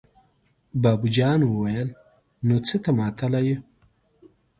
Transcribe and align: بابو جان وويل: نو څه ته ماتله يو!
بابو 0.81 1.07
جان 1.15 1.39
وويل: 1.45 1.89
نو 2.47 2.55
څه 2.67 2.75
ته 2.83 2.89
ماتله 2.99 3.39
يو! 3.47 3.57